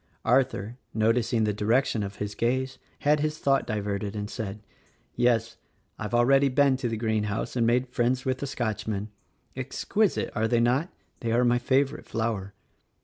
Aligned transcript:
Arthur, 0.25 0.77
noticing 0.95 1.43
the 1.43 1.53
direction 1.53 2.01
of 2.01 2.15
his 2.15 2.33
gaze, 2.33 2.79
had 3.01 3.19
his 3.19 3.37
thought 3.37 3.67
diverted 3.67 4.15
and 4.15 4.31
said, 4.31 4.63
"Yes: 5.15 5.57
I've 5.99 6.15
already 6.15 6.49
been 6.49 6.75
to 6.77 6.89
the 6.89 6.97
greenhouse 6.97 7.55
and 7.55 7.67
made 7.67 7.85
friends 7.87 8.25
with 8.25 8.39
the 8.39 8.47
Scotchman. 8.47 9.09
Ex 9.55 9.85
quisite, 9.85 10.31
are 10.33 10.47
they 10.47 10.59
not. 10.59 10.89
They 11.19 11.31
are 11.31 11.45
my 11.45 11.59
favorite 11.59 12.07
flower." 12.07 12.55